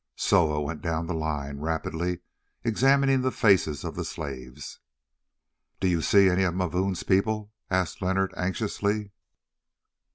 [0.15, 2.21] Soa went down the line, rapidly
[2.63, 4.79] examining the faces of the slaves.
[5.79, 9.11] "Do you see any of Mavoom's people?" asked Leonard anxiously.